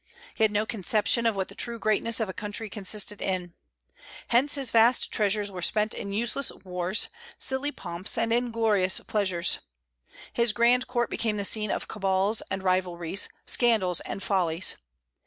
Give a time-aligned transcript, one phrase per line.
[0.33, 3.53] He had no conception of what the true greatness of a country consisted in.
[4.29, 9.59] Hence his vast treasures were spent in useless wars, silly pomps, and inglorious pleasures.
[10.33, 14.75] His grand court became the scene of cabals and rivalries, scandals and follies.